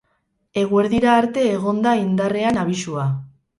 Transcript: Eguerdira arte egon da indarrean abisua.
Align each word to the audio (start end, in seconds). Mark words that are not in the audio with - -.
Eguerdira 0.61 1.11
arte 1.17 1.45
egon 1.59 1.83
da 1.85 1.93
indarrean 2.01 2.61
abisua. 2.65 3.09